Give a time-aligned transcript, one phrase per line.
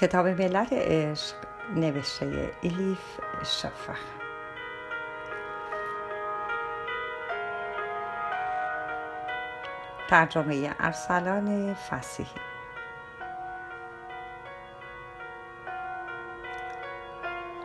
[0.00, 1.34] کتاب ملت عشق
[1.76, 3.98] نوشته ایلیف شفخ
[10.08, 12.40] ترجمه ارسلان فسیحی.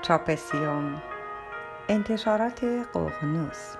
[0.02, 1.02] چاپسیوم
[1.90, 2.64] انتشارات
[2.94, 3.76] ققنوس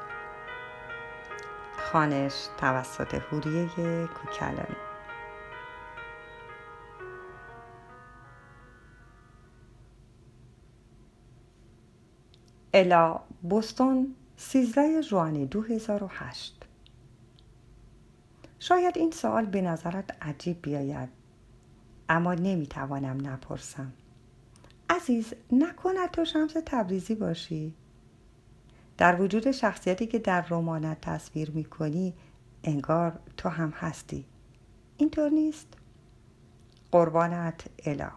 [1.78, 4.76] خانش توسط هوریه کوکلن.
[12.78, 16.66] الا بوستون 13 جوان 2008
[18.60, 21.10] شاید این سوال به نظرت عجیب بیاید
[22.10, 23.94] اما نمی‌توانم نپرسم.
[24.90, 27.74] عزیز نکند تو شمس تبریزی باشی.
[28.98, 32.14] در وجود شخصیتی که در رمانت تصویر می‌کنی
[32.64, 34.26] انگار تو هم هستی.
[34.98, 35.68] اینطور نیست.
[36.92, 38.12] قربانت الا.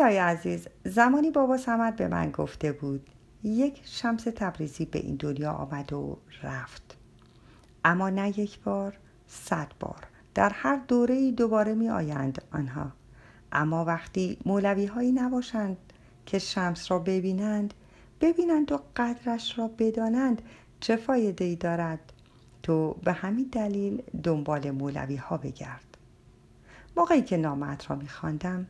[0.00, 3.10] الهی عزیز زمانی بابا سمت به من گفته بود
[3.44, 6.96] یک شمس تبریزی به این دنیا آمد و رفت.
[7.84, 10.06] اما نه یک بار صد بار.
[10.34, 12.92] در هر دوره دوباره می آیند آنها.
[13.52, 15.76] اما وقتی مولوی هایی نباشند
[16.26, 17.74] که شمس را ببینند
[18.20, 20.42] ببینند و قدرش را بدانند
[20.80, 22.12] چه فایده ای دارد
[22.62, 25.96] تو به همین دلیل دنبال مولوی ها بگرد.
[26.96, 28.66] موقعی که نامت را می خواندم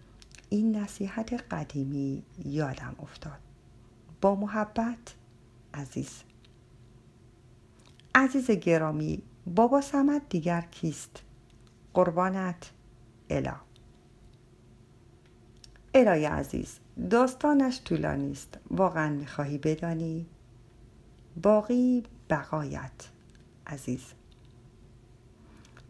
[0.48, 3.38] این نصیحت قدیمی یادم افتاد.
[4.20, 5.14] با محبت
[5.74, 6.22] عزیز.
[8.14, 9.22] عزیز گرامی
[9.54, 11.22] بابا سمت دیگر کیست؟
[11.94, 12.70] قربانت
[13.30, 13.56] الا.
[15.94, 16.78] الای عزیز
[17.10, 18.58] داستانش طولانی است.
[18.70, 20.26] واقعا می‌خواهی بدانی؟
[21.42, 23.08] باقی بقایت
[23.66, 24.04] عزیز.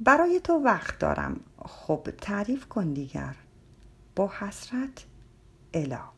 [0.01, 1.41] برای تو وقت دارم.
[1.59, 3.37] خب تعریف کن دیگر.
[4.16, 5.06] با حسرت
[5.75, 6.16] الا